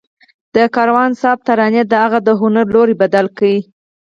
د 0.55 0.57
کاروان 0.75 1.11
صاحب 1.21 1.39
ترانې 1.47 1.81
د 1.87 1.93
هغه 2.03 2.19
د 2.27 2.29
هنر 2.41 2.65
لوری 2.73 2.95
بدل 3.01 3.25
کړ 3.37 3.51